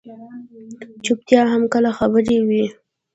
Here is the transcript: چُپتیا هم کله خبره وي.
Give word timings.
چُپتیا 1.05 1.41
هم 1.51 1.63
کله 1.73 1.89
خبره 1.97 2.35
وي. 2.47 2.65